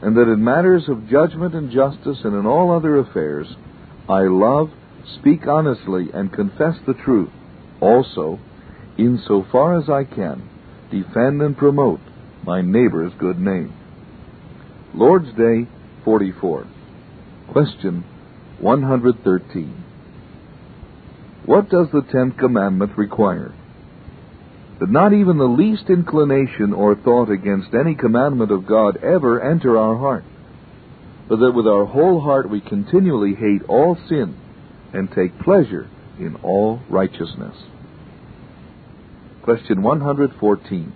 and 0.00 0.16
that 0.16 0.32
in 0.32 0.42
matters 0.42 0.88
of 0.88 1.08
judgment 1.08 1.54
and 1.54 1.70
justice 1.70 2.18
and 2.24 2.34
in 2.34 2.46
all 2.46 2.74
other 2.74 2.96
affairs 2.96 3.46
I 4.08 4.22
love, 4.22 4.70
speak 5.18 5.46
honestly, 5.46 6.08
and 6.12 6.32
confess 6.32 6.74
the 6.86 6.94
truth, 6.94 7.30
also, 7.80 8.38
in 8.96 9.22
so 9.26 9.46
far 9.50 9.78
as 9.78 9.88
I 9.88 10.04
can, 10.04 10.48
defend 10.90 11.40
and 11.42 11.56
promote 11.56 12.00
my 12.44 12.60
neighbor's 12.60 13.12
good 13.18 13.38
name. 13.38 13.72
Lord's 14.94 15.32
Day 15.36 15.68
44. 16.04 16.66
Question 17.52 18.04
113. 18.60 19.84
What 21.46 21.70
does 21.70 21.88
the 21.92 22.02
tenth 22.02 22.36
commandment 22.36 22.98
require? 22.98 23.54
That 24.80 24.90
not 24.90 25.12
even 25.12 25.38
the 25.38 25.44
least 25.44 25.88
inclination 25.88 26.72
or 26.72 26.94
thought 26.94 27.30
against 27.30 27.74
any 27.74 27.94
commandment 27.94 28.50
of 28.50 28.66
God 28.66 28.96
ever 28.98 29.40
enter 29.40 29.76
our 29.76 29.96
heart, 29.96 30.24
but 31.28 31.36
that 31.36 31.52
with 31.52 31.66
our 31.66 31.84
whole 31.84 32.20
heart 32.20 32.50
we 32.50 32.60
continually 32.60 33.34
hate 33.34 33.62
all 33.68 33.96
sin 34.08 34.36
and 34.92 35.10
take 35.10 35.38
pleasure 35.40 35.88
in 36.18 36.36
all 36.42 36.80
righteousness. 36.88 37.56
Question 39.42 39.82
114. 39.82 40.92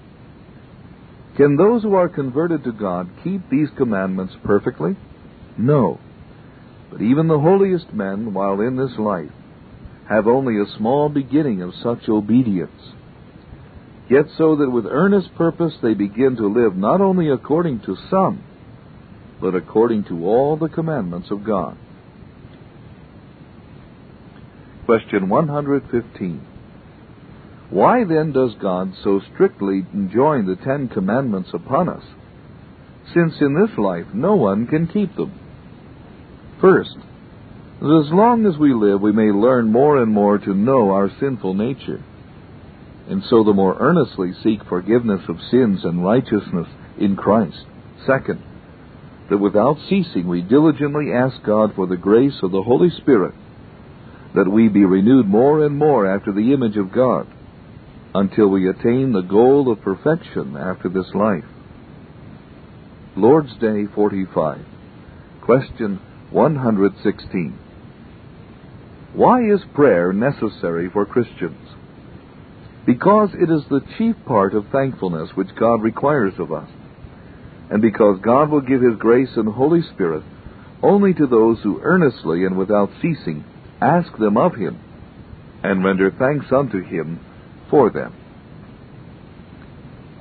Can 1.37 1.57
those 1.57 1.83
who 1.83 1.95
are 1.95 2.09
converted 2.09 2.65
to 2.65 2.73
God 2.73 3.09
keep 3.25 3.49
these 3.49 3.69
commandments 3.77 4.35
perfectly? 4.45 4.97
No. 5.57 5.99
But 6.91 7.01
even 7.01 7.29
the 7.29 7.39
holiest 7.39 7.93
men, 7.95 8.35
while 8.35 8.61
in 8.61 8.77
this 8.77 8.99
life, 8.99 9.31
have 10.09 10.27
only 10.27 10.59
a 10.59 10.77
small 10.77 11.09
beginning 11.09 11.63
of 11.63 11.73
such 11.83 12.09
obedience. 12.09 12.93
Yet 14.11 14.27
so 14.37 14.57
that 14.57 14.71
with 14.71 14.85
earnest 14.85 15.35
purpose 15.37 15.73
they 15.83 15.95
begin 15.95 16.37
to 16.37 16.53
live 16.53 16.77
not 16.77 17.01
only 17.01 17.31
according 17.31 17.81
to 17.81 17.97
some, 18.11 18.45
but 19.41 19.55
according 19.55 20.05
to 20.05 20.27
all 20.27 20.59
the 20.59 20.69
commandments 20.69 21.31
of 21.31 21.45
God. 21.45 21.79
Question 24.87 25.29
115. 25.29 26.47
Why 27.71 28.05
then 28.05 28.33
does 28.33 28.55
God 28.61 28.93
so 29.03 29.21
strictly 29.33 29.87
enjoin 29.95 30.47
the 30.47 30.57
Ten 30.57 30.89
Commandments 30.89 31.51
upon 31.55 31.89
us, 31.89 32.03
since 33.15 33.35
in 33.41 33.55
this 33.55 33.79
life 33.79 34.07
no 34.13 34.35
one 34.35 34.67
can 34.67 34.89
keep 34.89 35.15
them? 35.17 35.33
First, 36.61 36.97
that 37.81 38.05
as 38.07 38.13
long 38.13 38.45
as 38.45 38.59
we 38.59 38.75
live, 38.75 39.01
we 39.01 39.13
may 39.13 39.31
learn 39.31 39.71
more 39.71 40.03
and 40.03 40.13
more 40.13 40.39
to 40.39 40.55
know 40.55 40.91
our 40.91 41.11
sinful 41.21 41.55
nature, 41.55 42.03
and 43.09 43.23
so 43.31 43.45
the 43.45 43.53
more 43.53 43.77
earnestly 43.79 44.33
seek 44.43 44.65
forgiveness 44.69 45.23
of 45.29 45.41
sins 45.51 45.85
and 45.85 46.05
righteousness 46.05 46.69
in 46.99 47.17
Christ. 47.17 47.65
Second, 48.07 48.43
that 49.31 49.39
without 49.39 49.79
ceasing 49.89 50.29
we 50.29 50.43
diligently 50.43 51.13
ask 51.13 51.43
God 51.45 51.75
for 51.75 51.87
the 51.87 51.97
grace 51.97 52.39
of 52.43 52.51
the 52.51 52.63
Holy 52.63 52.91
Spirit, 52.91 53.35
that 54.35 54.51
we 54.51 54.69
be 54.69 54.85
renewed 54.85 55.27
more 55.27 55.65
and 55.65 55.77
more 55.77 56.07
after 56.07 56.33
the 56.33 56.53
image 56.53 56.77
of 56.77 56.93
God, 56.93 57.27
until 58.15 58.49
we 58.49 58.69
attain 58.69 59.13
the 59.13 59.23
goal 59.23 59.71
of 59.71 59.83
perfection 59.83 60.57
after 60.57 60.89
this 60.89 61.11
life. 61.15 61.45
Lord's 63.17 63.55
Day 63.61 63.85
45. 63.95 64.65
Question 65.43 66.01
116. 66.31 67.59
Why 69.15 69.43
is 69.43 69.61
prayer 69.75 70.13
necessary 70.13 70.89
for 70.91 71.05
Christians? 71.05 71.69
Because 72.87 73.31
it 73.35 73.51
is 73.51 73.63
the 73.69 73.83
chief 73.99 74.17
part 74.27 74.55
of 74.55 74.65
thankfulness 74.73 75.31
which 75.35 75.55
God 75.59 75.83
requires 75.83 76.35
of 76.39 76.53
us, 76.53 76.69
and 77.71 77.83
because 77.83 78.19
God 78.23 78.51
will 78.51 78.63
give 78.63 78.81
His 78.81 78.97
grace 78.99 79.29
and 79.37 79.53
Holy 79.53 79.83
Spirit 79.95 80.23
only 80.83 81.15
to 81.15 81.27
those 81.27 81.59
who 81.63 81.81
earnestly 81.83 82.45
and 82.45 82.57
without 82.57 82.91
ceasing 83.01 83.45
ask 83.83 84.17
them 84.19 84.37
of 84.37 84.55
Him, 84.55 84.79
and 85.63 85.85
render 85.85 86.11
thanks 86.11 86.47
unto 86.53 86.83
Him 86.83 87.21
for 87.71 87.91
them. 87.91 88.15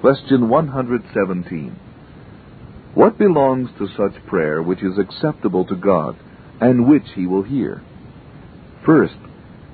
Question 0.01 0.49
117. 0.49 1.79
What 2.93 3.17
belongs 3.17 3.69
to 3.77 3.87
such 3.95 4.25
prayer 4.25 4.61
which 4.61 4.81
is 4.81 4.97
acceptable 4.97 5.65
to 5.65 5.75
God, 5.75 6.17
and 6.59 6.87
which 6.87 7.05
He 7.15 7.25
will 7.27 7.43
hear? 7.43 7.81
First, 8.85 9.15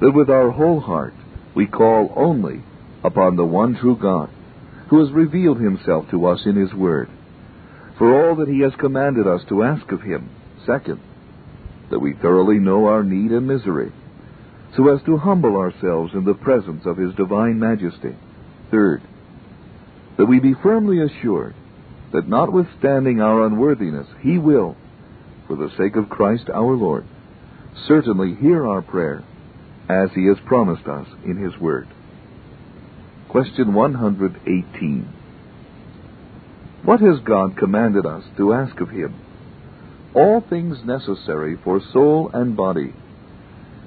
that 0.02 0.12
with 0.12 0.30
our 0.30 0.52
whole 0.52 0.80
heart 0.80 1.14
we 1.56 1.66
call 1.66 2.14
only 2.16 2.62
upon 3.04 3.36
the 3.36 3.46
one 3.46 3.76
true 3.76 3.98
God, 4.00 4.30
who 4.90 5.00
has 5.04 5.12
revealed 5.12 5.60
himself 5.60 6.06
to 6.12 6.26
us 6.28 6.42
in 6.46 6.56
his 6.56 6.74
word, 6.74 7.10
for 7.98 8.14
all 8.14 8.36
that 8.36 8.48
he 8.48 8.62
has 8.62 8.74
commanded 8.80 9.28
us 9.28 9.42
to 9.50 9.64
ask 9.64 9.92
of 9.92 10.02
him. 10.02 10.30
Second, 10.66 11.00
that 11.90 12.00
we 12.00 12.14
thoroughly 12.14 12.60
know 12.60 12.86
our 12.86 13.04
need 13.04 13.32
and 13.32 13.48
misery, 13.48 13.92
so 14.76 14.94
as 14.94 15.02
to 15.06 15.18
humble 15.18 15.56
ourselves 15.56 16.14
in 16.14 16.26
the 16.26 16.34
presence 16.34 16.86
of 16.86 16.98
his 16.98 17.14
divine 17.16 17.60
majesty. 17.60 18.16
Third, 18.72 19.02
that 20.18 20.26
we 20.26 20.40
be 20.40 20.54
firmly 20.62 21.02
assured 21.02 21.56
that 22.14 22.28
notwithstanding 22.28 23.22
our 23.22 23.46
unworthiness, 23.46 24.08
he 24.22 24.38
will, 24.38 24.76
for 25.48 25.56
the 25.56 25.72
sake 25.78 25.96
of 25.96 26.10
Christ 26.10 26.50
our 26.54 26.76
Lord, 26.76 27.06
certainly 27.88 28.36
hear 28.36 28.68
our 28.68 28.82
prayer, 28.82 29.24
as 29.90 30.10
he 30.16 30.28
has 30.28 30.38
promised 30.46 30.88
us 30.88 31.08
in 31.24 31.38
his 31.38 31.58
word. 31.60 31.88
Question 33.30 33.74
118. 33.74 35.14
What 36.84 37.02
has 37.02 37.20
God 37.26 37.58
commanded 37.58 38.06
us 38.06 38.24
to 38.38 38.54
ask 38.54 38.80
of 38.80 38.90
Him? 38.90 39.14
All 40.14 40.42
things 40.42 40.78
necessary 40.86 41.58
for 41.64 41.82
soul 41.94 42.32
and 42.34 42.56
body, 42.56 42.94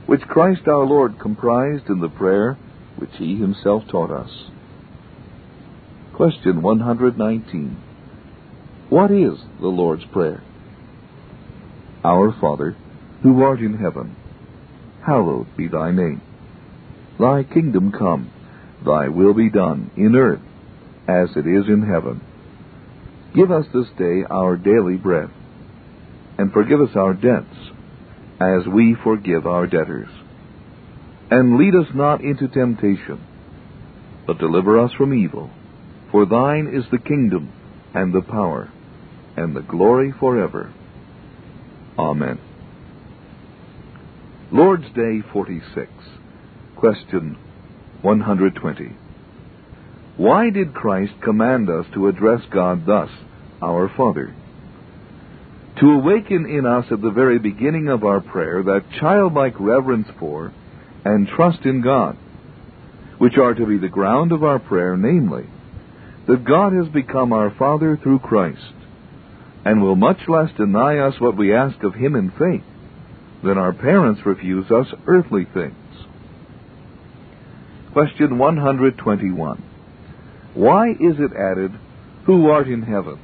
which 0.06 0.20
Christ 0.22 0.62
our 0.66 0.84
Lord 0.86 1.18
comprised 1.18 1.88
in 1.88 2.00
the 2.00 2.08
prayer 2.08 2.58
which 2.96 3.10
He 3.18 3.36
Himself 3.36 3.84
taught 3.90 4.10
us. 4.10 4.30
Question 6.14 6.62
119. 6.62 7.82
What 8.90 9.10
is 9.10 9.38
the 9.60 9.68
Lord's 9.68 10.04
Prayer? 10.12 10.42
Our 12.04 12.34
Father, 12.40 12.76
who 13.22 13.42
art 13.42 13.60
in 13.60 13.74
heaven, 13.74 14.16
hallowed 15.06 15.46
be 15.56 15.68
thy 15.68 15.92
name. 15.92 16.20
Thy 17.18 17.42
kingdom 17.42 17.92
come, 17.92 18.30
thy 18.84 19.08
will 19.08 19.34
be 19.34 19.50
done, 19.50 19.90
in 19.96 20.16
earth 20.16 20.40
as 21.08 21.30
it 21.36 21.46
is 21.46 21.66
in 21.68 21.82
heaven. 21.82 22.20
Give 23.34 23.50
us 23.50 23.66
this 23.72 23.88
day 23.98 24.24
our 24.30 24.56
daily 24.56 24.96
bread, 24.96 25.30
and 26.40 26.54
forgive 26.54 26.80
us 26.80 26.96
our 26.96 27.12
debts, 27.12 27.54
as 28.40 28.66
we 28.66 28.96
forgive 29.04 29.46
our 29.46 29.66
debtors. 29.66 30.08
And 31.30 31.58
lead 31.58 31.74
us 31.74 31.94
not 31.94 32.22
into 32.22 32.48
temptation, 32.48 33.22
but 34.26 34.38
deliver 34.38 34.80
us 34.80 34.90
from 34.96 35.12
evil. 35.12 35.50
For 36.10 36.24
thine 36.24 36.72
is 36.74 36.84
the 36.90 36.98
kingdom, 36.98 37.52
and 37.92 38.14
the 38.14 38.22
power, 38.22 38.72
and 39.36 39.54
the 39.54 39.60
glory 39.60 40.14
forever. 40.18 40.72
Amen. 41.98 42.40
Lord's 44.50 44.90
Day 44.94 45.20
46. 45.34 45.90
Question 46.76 47.36
120. 48.00 48.96
Why 50.16 50.48
did 50.48 50.72
Christ 50.72 51.12
command 51.22 51.68
us 51.68 51.84
to 51.92 52.08
address 52.08 52.40
God 52.50 52.86
thus, 52.86 53.10
our 53.60 53.92
Father? 53.94 54.34
To 55.80 55.86
awaken 55.86 56.44
in 56.44 56.66
us 56.66 56.84
at 56.90 57.00
the 57.00 57.10
very 57.10 57.38
beginning 57.38 57.88
of 57.88 58.04
our 58.04 58.20
prayer 58.20 58.62
that 58.62 58.84
childlike 59.00 59.58
reverence 59.58 60.08
for 60.18 60.52
and 61.06 61.26
trust 61.26 61.64
in 61.64 61.80
God, 61.80 62.18
which 63.16 63.38
are 63.38 63.54
to 63.54 63.66
be 63.66 63.78
the 63.78 63.88
ground 63.88 64.32
of 64.32 64.44
our 64.44 64.58
prayer, 64.58 64.94
namely, 64.98 65.46
that 66.28 66.44
God 66.44 66.74
has 66.74 66.88
become 66.88 67.32
our 67.32 67.54
Father 67.58 67.96
through 67.96 68.18
Christ, 68.18 68.74
and 69.64 69.80
will 69.80 69.96
much 69.96 70.18
less 70.28 70.50
deny 70.58 70.98
us 70.98 71.18
what 71.18 71.38
we 71.38 71.54
ask 71.54 71.82
of 71.82 71.94
Him 71.94 72.14
in 72.14 72.30
faith 72.30 72.64
than 73.42 73.56
our 73.56 73.72
parents 73.72 74.20
refuse 74.26 74.70
us 74.70 74.86
earthly 75.06 75.46
things. 75.54 75.74
Question 77.94 78.36
121. 78.36 79.64
Why 80.52 80.90
is 80.90 81.16
it 81.18 81.32
added, 81.34 81.72
Who 82.26 82.50
art 82.50 82.68
in 82.68 82.82
heaven? 82.82 83.18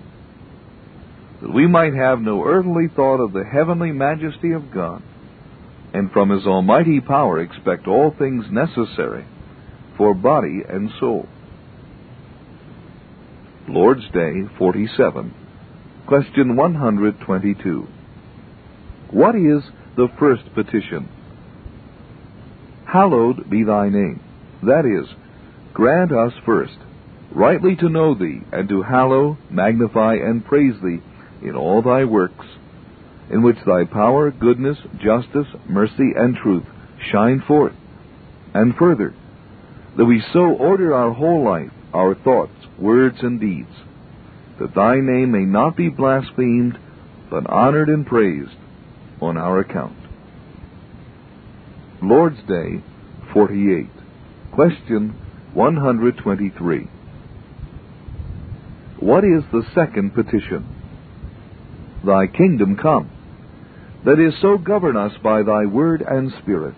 That 1.43 1.52
we 1.52 1.66
might 1.66 1.95
have 1.95 2.21
no 2.21 2.45
earthly 2.45 2.88
thought 2.95 3.21
of 3.21 3.33
the 3.33 3.45
heavenly 3.45 3.93
majesty 3.93 4.52
of 4.52 4.71
God, 4.73 5.02
and 5.93 6.11
from 6.11 6.31
His 6.31 6.47
almighty 6.47 7.00
power 7.00 7.40
expect 7.40 7.87
all 7.87 8.14
things 8.16 8.47
necessary 8.50 9.26
for 9.97 10.14
body 10.14 10.62
and 10.69 10.90
soul. 10.99 11.28
Lord's 13.69 14.09
Day 14.12 14.43
47. 14.59 15.35
Question 16.07 16.57
122. 16.57 17.87
What 19.11 19.35
is 19.35 19.62
the 19.97 20.09
first 20.19 20.43
petition? 20.55 21.09
Hallowed 22.87 23.50
be 23.50 23.64
thy 23.64 23.88
name. 23.88 24.23
That 24.62 24.87
is, 24.87 25.09
grant 25.75 26.12
us 26.12 26.33
first 26.45 26.78
rightly 27.37 27.76
to 27.76 27.89
know 27.89 28.15
thee, 28.15 28.41
and 28.50 28.69
to 28.69 28.82
hallow, 28.82 29.37
magnify, 29.50 30.15
and 30.15 30.45
praise 30.45 30.75
thee 30.82 31.00
in 31.47 31.56
all 31.56 31.80
thy 31.80 32.04
works, 32.04 32.45
in 33.30 33.43
which 33.43 33.56
thy 33.67 33.85
power, 33.85 34.30
goodness, 34.30 34.78
justice, 34.99 35.47
mercy, 35.69 36.13
and 36.17 36.37
truth 36.37 36.65
shine 37.11 37.43
forth. 37.47 37.75
And 38.54 38.75
further, 38.76 39.15
that 39.97 40.04
we 40.04 40.23
so 40.32 40.41
order 40.41 40.95
our 40.95 41.13
whole 41.13 41.45
life, 41.45 41.71
our 41.95 42.15
thoughts, 42.15 42.52
words, 42.78 43.19
and 43.23 43.41
deeds, 43.41 43.73
that 44.61 44.75
thy 44.75 44.97
name 44.97 45.32
may 45.32 45.45
not 45.45 45.76
be 45.76 45.89
blasphemed, 45.89 46.78
but 47.30 47.49
honored 47.49 47.89
and 47.89 48.06
praised 48.06 48.56
on 49.21 49.37
our 49.37 49.61
account. 49.61 49.97
Lord's 52.02 52.41
Day 52.49 52.82
48. 53.32 53.87
Question 54.52 55.11
123. 55.54 56.89
What 59.00 59.25
is 59.25 59.43
the 59.52 59.63
second 59.75 60.15
petition? 60.15 60.75
Thy 62.06 62.28
kingdom 62.28 62.76
come. 62.76 63.10
That 64.04 64.21
is, 64.21 64.32
so 64.40 64.58
govern 64.58 64.97
us 64.97 65.12
by 65.25 65.42
thy 65.42 65.66
word 65.66 66.02
and 66.02 66.32
spirit, 66.40 66.76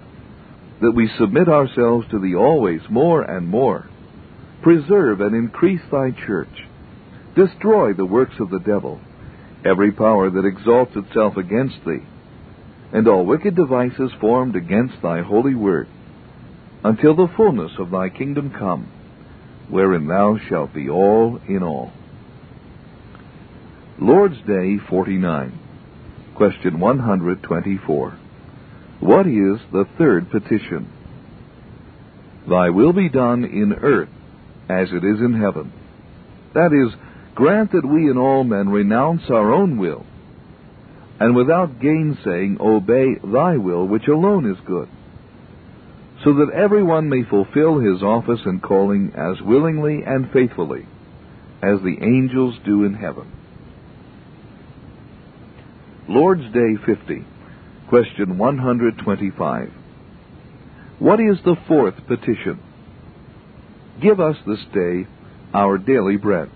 that 0.80 0.92
we 0.92 1.10
submit 1.18 1.48
ourselves 1.48 2.06
to 2.10 2.18
thee 2.18 2.34
always 2.34 2.80
more 2.88 3.20
and 3.20 3.46
more. 3.46 3.86
Preserve 4.62 5.20
and 5.20 5.34
increase 5.36 5.82
thy 5.92 6.12
church. 6.26 6.48
Destroy 7.36 7.92
the 7.92 8.06
works 8.06 8.36
of 8.40 8.48
the 8.48 8.58
devil, 8.58 9.00
every 9.66 9.92
power 9.92 10.30
that 10.30 10.46
exalts 10.46 10.96
itself 10.96 11.36
against 11.36 11.76
thee, 11.84 12.02
and 12.94 13.06
all 13.06 13.26
wicked 13.26 13.54
devices 13.54 14.10
formed 14.20 14.56
against 14.56 15.02
thy 15.02 15.20
holy 15.20 15.54
word, 15.54 15.88
until 16.82 17.14
the 17.14 17.28
fullness 17.36 17.72
of 17.78 17.90
thy 17.90 18.08
kingdom 18.08 18.50
come, 18.58 18.90
wherein 19.68 20.06
thou 20.06 20.38
shalt 20.48 20.72
be 20.72 20.88
all 20.88 21.38
in 21.46 21.62
all. 21.62 21.92
Lord's 24.00 24.38
Day 24.46 24.78
49. 24.88 25.58
Question 26.36 26.78
124. 26.78 28.18
What 29.00 29.26
is 29.26 29.58
the 29.72 29.86
third 29.98 30.30
petition? 30.30 30.88
Thy 32.48 32.70
will 32.70 32.92
be 32.92 33.08
done 33.08 33.44
in 33.44 33.72
earth 33.72 34.08
as 34.68 34.88
it 34.92 35.04
is 35.04 35.18
in 35.20 35.34
heaven. 35.34 35.72
That 36.54 36.72
is, 36.72 36.94
grant 37.34 37.72
that 37.72 37.84
we 37.84 38.08
and 38.08 38.18
all 38.18 38.44
men 38.44 38.68
renounce 38.68 39.22
our 39.30 39.52
own 39.52 39.78
will, 39.78 40.06
and 41.18 41.34
without 41.34 41.80
gainsaying 41.80 42.58
obey 42.60 43.16
thy 43.24 43.56
will, 43.56 43.84
which 43.84 44.06
alone 44.06 44.48
is 44.48 44.58
good, 44.64 44.88
so 46.22 46.34
that 46.34 46.52
everyone 46.54 47.08
may 47.08 47.24
fulfill 47.24 47.80
his 47.80 48.00
office 48.00 48.40
and 48.44 48.62
calling 48.62 49.12
as 49.16 49.42
willingly 49.42 50.04
and 50.06 50.30
faithfully 50.32 50.86
as 51.60 51.80
the 51.82 51.98
angels 52.00 52.54
do 52.64 52.84
in 52.84 52.94
heaven. 52.94 53.32
Lord's 56.08 56.44
Day 56.54 56.74
50. 56.86 57.22
Question 57.90 58.38
125. 58.38 59.70
What 61.00 61.20
is 61.20 61.36
the 61.44 61.56
fourth 61.68 61.96
petition? 62.06 62.58
Give 64.00 64.18
us 64.18 64.36
this 64.46 64.64
day 64.72 65.06
our 65.52 65.76
daily 65.76 66.16
bread. 66.16 66.50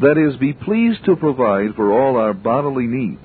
That 0.00 0.16
is, 0.16 0.38
be 0.38 0.54
pleased 0.54 1.04
to 1.04 1.16
provide 1.16 1.74
for 1.76 1.92
all 1.92 2.16
our 2.16 2.32
bodily 2.32 2.86
need, 2.86 3.18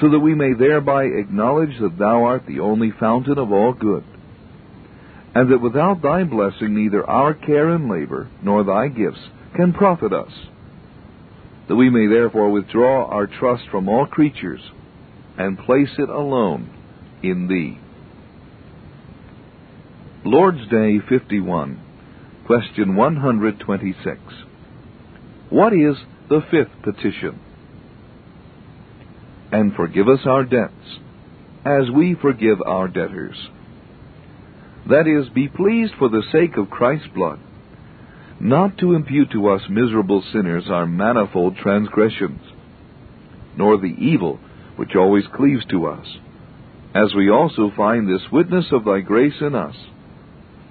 so 0.00 0.08
that 0.08 0.20
we 0.20 0.34
may 0.34 0.54
thereby 0.54 1.04
acknowledge 1.04 1.78
that 1.78 1.98
Thou 1.98 2.24
art 2.24 2.44
the 2.46 2.60
only 2.60 2.92
fountain 2.98 3.36
of 3.36 3.52
all 3.52 3.74
good, 3.74 4.04
and 5.34 5.52
that 5.52 5.60
without 5.60 6.00
Thy 6.00 6.24
blessing 6.24 6.74
neither 6.74 7.04
our 7.04 7.34
care 7.34 7.68
and 7.68 7.90
labor 7.90 8.30
nor 8.42 8.64
Thy 8.64 8.88
gifts 8.88 9.20
can 9.54 9.74
profit 9.74 10.14
us 10.14 10.32
that 11.68 11.76
we 11.76 11.90
may 11.90 12.06
therefore 12.06 12.50
withdraw 12.50 13.06
our 13.06 13.26
trust 13.26 13.64
from 13.70 13.88
all 13.88 14.06
creatures 14.06 14.60
and 15.38 15.58
place 15.58 15.90
it 15.98 16.08
alone 16.08 16.70
in 17.22 17.48
Thee. 17.48 17.78
Lord's 20.24 20.66
Day 20.68 20.98
51, 21.08 21.80
question 22.46 22.96
126. 22.96 24.18
What 25.50 25.72
is 25.72 25.96
the 26.28 26.40
fifth 26.50 26.82
petition? 26.82 27.40
And 29.52 29.74
forgive 29.74 30.08
us 30.08 30.20
our 30.26 30.44
debts, 30.44 30.72
as 31.64 31.90
we 31.94 32.16
forgive 32.20 32.58
our 32.66 32.88
debtors. 32.88 33.36
That 34.88 35.06
is, 35.06 35.28
be 35.32 35.48
pleased 35.48 35.92
for 35.98 36.08
the 36.08 36.22
sake 36.32 36.56
of 36.56 36.70
Christ's 36.70 37.08
blood 37.14 37.40
not 38.40 38.78
to 38.78 38.94
impute 38.94 39.30
to 39.32 39.48
us 39.48 39.62
miserable 39.70 40.22
sinners 40.32 40.64
our 40.68 40.86
manifold 40.86 41.56
transgressions, 41.56 42.40
nor 43.56 43.78
the 43.78 43.94
evil 43.98 44.38
which 44.76 44.94
always 44.94 45.24
cleaves 45.34 45.64
to 45.66 45.86
us, 45.86 46.06
as 46.94 47.14
we 47.14 47.30
also 47.30 47.70
find 47.76 48.08
this 48.08 48.30
witness 48.30 48.66
of 48.72 48.84
thy 48.84 49.00
grace 49.00 49.40
in 49.40 49.54
us, 49.54 49.74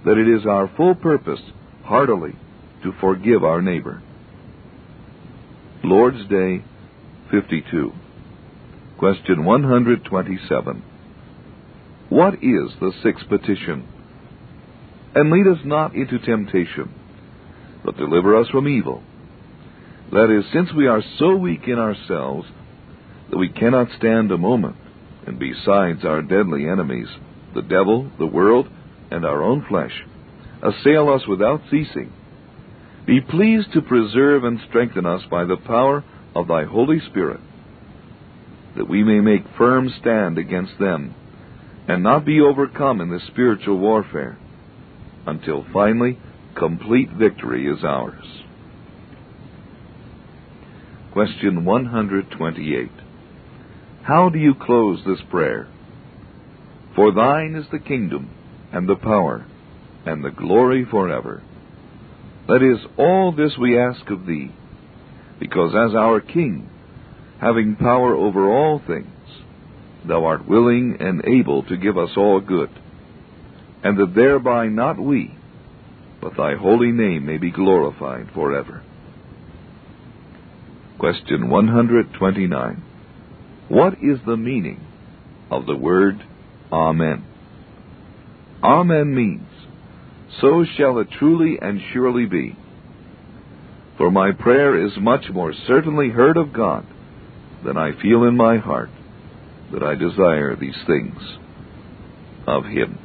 that 0.05 0.17
it 0.17 0.27
is 0.27 0.45
our 0.45 0.71
full 0.77 0.95
purpose 0.95 1.41
heartily 1.83 2.35
to 2.83 2.93
forgive 3.01 3.43
our 3.43 3.61
neighbor. 3.61 4.01
Lord's 5.83 6.27
Day 6.29 6.63
52. 7.31 7.91
Question 8.97 9.43
127. 9.43 10.83
What 12.09 12.35
is 12.35 12.71
the 12.79 12.91
sixth 13.03 13.27
petition? 13.27 13.87
And 15.15 15.31
lead 15.31 15.47
us 15.47 15.59
not 15.65 15.95
into 15.95 16.19
temptation, 16.19 16.93
but 17.85 17.97
deliver 17.97 18.35
us 18.35 18.47
from 18.49 18.67
evil. 18.67 19.03
That 20.11 20.35
is, 20.35 20.51
since 20.51 20.73
we 20.73 20.87
are 20.87 21.03
so 21.19 21.35
weak 21.35 21.67
in 21.67 21.77
ourselves 21.77 22.47
that 23.29 23.37
we 23.37 23.49
cannot 23.49 23.87
stand 23.97 24.31
a 24.31 24.37
moment, 24.37 24.75
and 25.27 25.39
besides 25.39 26.03
our 26.03 26.21
deadly 26.21 26.67
enemies, 26.67 27.07
the 27.53 27.61
devil, 27.61 28.11
the 28.17 28.25
world, 28.25 28.67
and 29.11 29.23
our 29.23 29.41
own 29.41 29.65
flesh, 29.67 29.93
assail 30.61 31.09
us 31.09 31.27
without 31.27 31.61
ceasing, 31.69 32.11
be 33.05 33.21
pleased 33.21 33.71
to 33.73 33.81
preserve 33.81 34.43
and 34.43 34.59
strengthen 34.67 35.05
us 35.05 35.21
by 35.29 35.45
the 35.45 35.57
power 35.57 36.03
of 36.35 36.47
thy 36.47 36.63
Holy 36.65 36.99
Spirit, 37.11 37.39
that 38.75 38.89
we 38.89 39.03
may 39.03 39.19
make 39.19 39.43
firm 39.57 39.93
stand 40.01 40.37
against 40.37 40.73
them, 40.79 41.13
and 41.87 42.01
not 42.01 42.25
be 42.25 42.41
overcome 42.41 42.99
in 42.99 43.09
the 43.09 43.19
spiritual 43.27 43.77
warfare 43.77 44.37
until 45.27 45.65
finally 45.71 46.17
complete 46.55 47.09
victory 47.11 47.67
is 47.67 47.83
ours. 47.83 48.25
Question 51.13 51.65
128. 51.65 52.89
How 54.03 54.29
do 54.29 54.37
you 54.37 54.53
close 54.53 54.99
this 55.05 55.19
prayer? 55.29 55.67
For 56.95 57.13
thine 57.13 57.55
is 57.55 57.65
the 57.71 57.79
kingdom, 57.79 58.29
and 58.71 58.87
the 58.87 58.95
power, 58.95 59.45
and 60.05 60.23
the 60.23 60.31
glory 60.31 60.85
forever. 60.89 61.41
That 62.47 62.61
is, 62.61 62.85
all 62.97 63.31
this 63.31 63.53
we 63.59 63.79
ask 63.79 64.09
of 64.09 64.25
thee, 64.25 64.51
because 65.39 65.73
as 65.73 65.95
our 65.95 66.21
King, 66.21 66.69
having 67.41 67.75
power 67.75 68.15
over 68.15 68.51
all 68.51 68.81
things, 68.85 69.07
thou 70.07 70.25
art 70.25 70.47
willing 70.47 70.97
and 70.99 71.23
able 71.25 71.63
to 71.63 71.77
give 71.77 71.97
us 71.97 72.11
all 72.15 72.39
good 72.39 72.69
and 73.85 73.99
that 73.99 74.15
thereby 74.15 74.65
not 74.65 74.99
we, 74.99 75.31
but 76.25 76.37
thy 76.37 76.55
holy 76.55 76.91
name 76.91 77.23
may 77.23 77.37
be 77.37 77.51
glorified 77.51 78.27
forever. 78.33 78.81
Question 80.97 81.51
129. 81.51 82.83
What 83.69 83.93
is 84.01 84.17
the 84.25 84.35
meaning 84.35 84.83
of 85.51 85.67
the 85.67 85.75
word 85.75 86.19
Amen? 86.71 87.23
Amen 88.63 89.13
means, 89.13 89.47
So 90.41 90.65
shall 90.75 90.97
it 90.97 91.11
truly 91.11 91.59
and 91.61 91.79
surely 91.93 92.25
be. 92.25 92.57
For 93.99 94.09
my 94.09 94.31
prayer 94.31 94.83
is 94.83 94.93
much 94.97 95.25
more 95.31 95.53
certainly 95.67 96.09
heard 96.09 96.37
of 96.37 96.53
God 96.53 96.87
than 97.63 97.77
I 97.77 97.91
feel 98.01 98.23
in 98.23 98.35
my 98.35 98.57
heart 98.57 98.89
that 99.71 99.83
I 99.83 99.93
desire 99.93 100.55
these 100.55 100.81
things 100.87 101.21
of 102.47 102.65
Him. 102.65 103.04